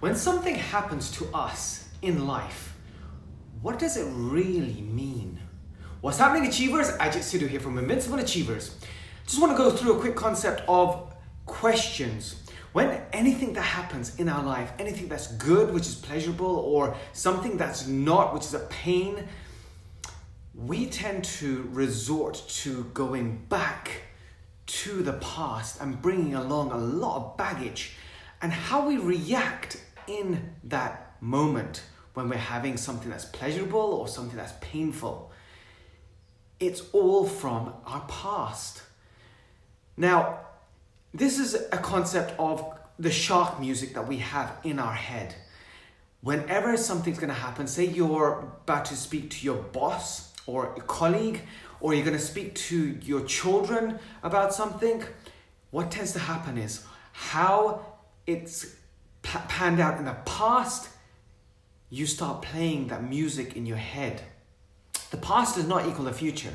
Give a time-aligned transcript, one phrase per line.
[0.00, 2.74] When something happens to us in life,
[3.60, 5.38] what does it really mean?
[6.00, 6.90] What's happening, Achievers?
[6.92, 8.78] Ajit Sidhu here from Invincible Achievers.
[9.26, 11.12] Just want to go through a quick concept of
[11.44, 12.42] questions.
[12.72, 17.58] When anything that happens in our life, anything that's good, which is pleasurable, or something
[17.58, 19.28] that's not, which is a pain,
[20.54, 24.04] we tend to resort to going back
[24.64, 27.96] to the past and bringing along a lot of baggage
[28.42, 31.82] and how we react in that moment
[32.14, 35.30] when we're having something that's pleasurable or something that's painful.
[36.58, 38.82] It's all from our past.
[39.96, 40.40] Now,
[41.14, 45.34] this is a concept of the shark music that we have in our head.
[46.20, 50.80] Whenever something's going to happen, say you're about to speak to your boss or a
[50.82, 51.42] colleague,
[51.80, 55.02] or you're going to speak to your children about something,
[55.70, 57.86] what tends to happen is how
[58.26, 58.74] it's
[59.48, 60.88] panned out in the past,
[61.88, 64.22] you start playing that music in your head.
[65.10, 66.54] The past does not equal the future,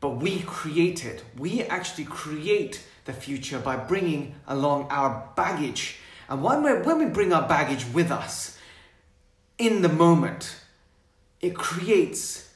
[0.00, 1.24] but we create it.
[1.36, 5.98] We actually create the future by bringing along our baggage.
[6.28, 8.56] And when we, when we bring our baggage with us
[9.58, 10.56] in the moment,
[11.40, 12.50] it creates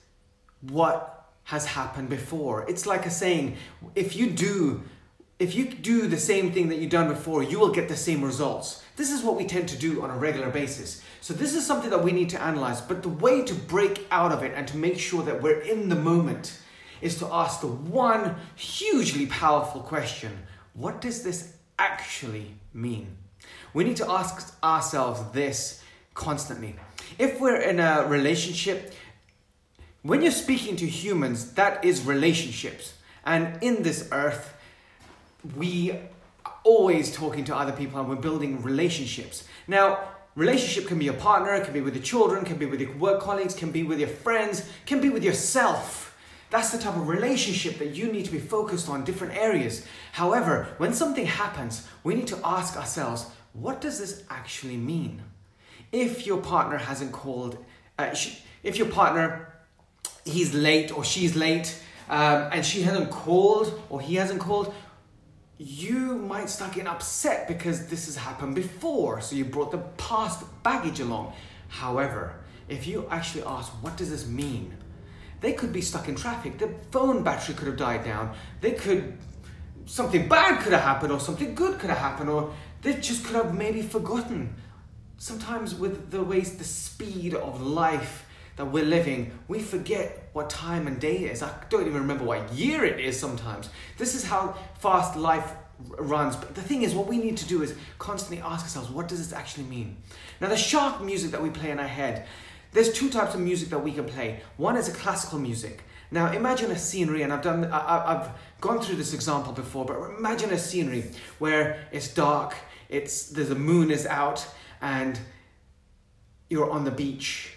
[0.61, 2.64] what has happened before.
[2.69, 3.57] It's like a saying
[3.95, 4.83] if you do
[5.39, 8.23] if you do the same thing that you've done before, you will get the same
[8.23, 8.83] results.
[8.97, 11.03] This is what we tend to do on a regular basis.
[11.21, 12.81] So this is something that we need to analyze.
[12.81, 15.89] But the way to break out of it and to make sure that we're in
[15.89, 16.61] the moment
[17.01, 20.31] is to ask the one hugely powerful question.
[20.75, 23.17] What does this actually mean?
[23.73, 25.83] We need to ask ourselves this
[26.15, 26.77] constantly.
[27.19, 28.95] If we're in a relationship,
[30.03, 32.95] when you're speaking to humans, that is relationships.
[33.25, 34.54] And in this earth,
[35.56, 39.45] we are always talking to other people and we're building relationships.
[39.67, 40.01] Now,
[40.34, 42.92] relationship can be your partner, it can be with your children, can be with your
[42.97, 46.17] work colleagues, can be with your friends, can be with yourself.
[46.51, 49.86] That's the type of relationship that you need to be focused on different areas.
[50.13, 55.23] However, when something happens, we need to ask ourselves, what does this actually mean?
[55.90, 57.58] If your partner hasn't called,
[57.98, 58.14] uh,
[58.63, 59.52] if your partner,
[60.24, 64.74] he's late or she's late, um, and she hasn't called or he hasn't called,
[65.64, 70.45] you might start getting upset because this has happened before, so you brought the past
[70.63, 71.33] baggage along.
[71.69, 72.35] However,
[72.69, 74.77] if you actually ask, what does this mean?
[75.41, 79.17] They could be stuck in traffic, the phone battery could have died down, they could,
[79.86, 82.52] something bad could have happened, or something good could have happened, or
[82.83, 84.55] they just could have maybe forgotten.
[85.17, 88.23] Sometimes, with the ways, the speed of life
[88.57, 91.42] that we're living, we forget what time and day is.
[91.42, 93.69] I don't even remember what year it is sometimes.
[93.98, 95.53] This is how fast life
[95.98, 96.37] runs.
[96.37, 99.19] But the thing is, what we need to do is constantly ask ourselves, what does
[99.19, 99.97] this actually mean?
[100.41, 102.27] Now, the shark music that we play in our head,
[102.73, 104.41] there's two types of music that we can play.
[104.57, 105.83] One is a classical music.
[106.11, 108.29] Now, imagine a scenery, and I've done, I, I've
[108.61, 112.55] gone through this example before, but imagine a scenery where it's dark,
[112.89, 114.47] it's the moon is out,
[114.81, 115.19] and
[116.48, 117.54] you're on the beach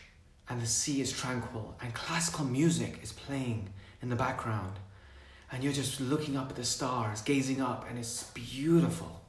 [0.50, 3.69] and the sea is tranquil and classical music is playing
[4.02, 4.80] in the background
[5.52, 9.22] and you're just looking up at the stars, gazing up, and it's beautiful.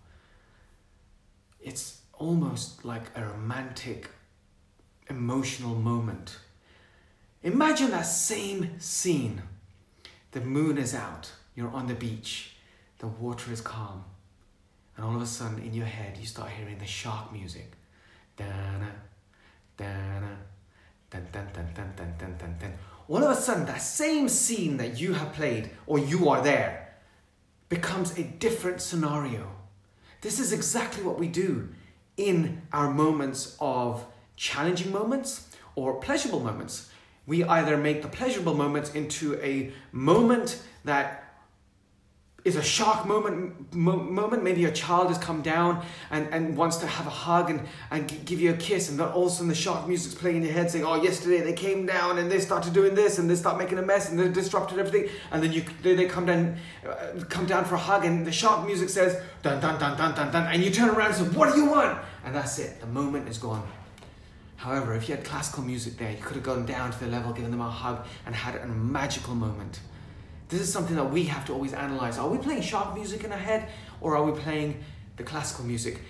[1.60, 4.10] It's almost like a romantic,
[5.08, 6.38] emotional moment.
[7.42, 9.42] Imagine that same scene.
[10.32, 12.56] The moon is out, you're on the beach,
[12.98, 14.04] the water is calm,
[14.96, 17.72] and all of a sudden in your head you start hearing the shark music.
[18.36, 18.92] Dana,
[19.76, 20.17] dana,
[21.32, 22.72] dun, dun, dun.
[23.08, 26.88] All of a sudden, that same scene that you have played or you are there
[27.68, 29.50] becomes a different scenario.
[30.20, 31.68] This is exactly what we do
[32.16, 34.04] in our moments of
[34.36, 36.90] challenging moments or pleasurable moments.
[37.26, 41.27] We either make the pleasurable moments into a moment that
[42.48, 44.42] is a shark moment mo- moment.
[44.42, 47.60] Maybe your child has come down and, and wants to have a hug and,
[47.90, 50.38] and give you a kiss and then all of a sudden the shark music's playing
[50.38, 53.30] in your head saying oh yesterday they came down and they started doing this and
[53.30, 56.26] they start making a mess and they disrupted everything and then you they, they come
[56.26, 56.56] down
[56.88, 60.14] uh, come down for a hug and the shark music says dun dun dun dun
[60.14, 61.98] dun dun and you turn around and say what do you want?
[62.24, 62.80] And that's it.
[62.80, 63.66] The moment is gone.
[64.56, 67.32] However, if you had classical music there, you could have gone down to the level,
[67.32, 69.80] given them a hug, and had a magical moment.
[70.48, 72.18] This is something that we have to always analyze.
[72.18, 73.68] Are we playing shark music in our head
[74.00, 74.82] or are we playing
[75.16, 76.00] the classical music?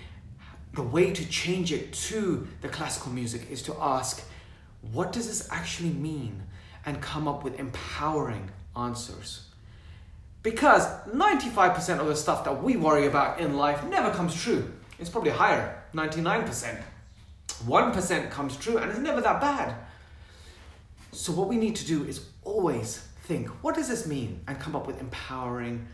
[0.74, 4.22] The way to change it to the classical music is to ask,
[4.92, 6.44] what does this actually mean?
[6.86, 9.46] And come up with empowering answers.
[10.44, 14.72] Because 95% of the stuff that we worry about in life never comes true.
[15.00, 16.80] It's probably higher, 99%.
[17.48, 19.74] 1% comes true and it's never that bad.
[21.10, 24.40] So, what we need to do is always think what does this mean?
[24.48, 25.86] And come up with empowering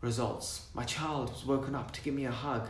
[0.00, 0.68] results.
[0.72, 2.68] My child has woken up to give me a hug.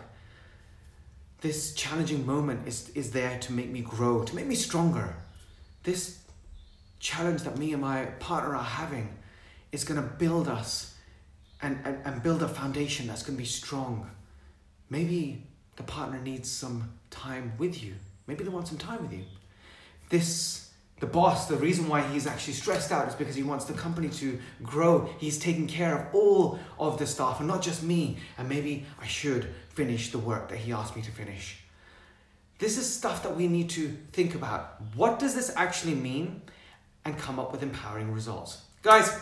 [1.42, 5.14] This challenging moment is, is there to make me grow, to make me stronger.
[5.82, 6.18] This
[6.98, 9.10] challenge that me and my partner are having
[9.70, 10.94] is going to build us
[11.60, 14.10] and, and, and build a foundation that's going to be strong.
[14.88, 15.42] Maybe
[15.76, 17.94] the partner needs some time with you.
[18.26, 19.24] Maybe they want some time with you.
[20.08, 20.65] This
[20.98, 24.08] the boss, the reason why he's actually stressed out is because he wants the company
[24.08, 25.10] to grow.
[25.18, 28.16] He's taking care of all of the staff and not just me.
[28.38, 31.58] And maybe I should finish the work that he asked me to finish.
[32.58, 34.80] This is stuff that we need to think about.
[34.94, 36.40] What does this actually mean?
[37.04, 38.62] And come up with empowering results.
[38.82, 39.16] Guys,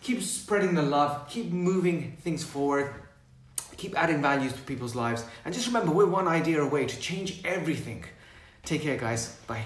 [0.00, 2.94] keep spreading the love, keep moving things forward,
[3.76, 5.24] keep adding values to people's lives.
[5.44, 8.04] And just remember, we're one idea away to change everything.
[8.64, 9.36] Take care, guys.
[9.46, 9.64] Bye.